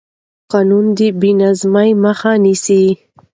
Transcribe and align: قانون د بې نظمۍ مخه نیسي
قانون 0.51 0.85
د 0.97 0.99
بې 1.19 1.31
نظمۍ 1.39 1.89
مخه 2.03 2.31
نیسي 2.43 2.83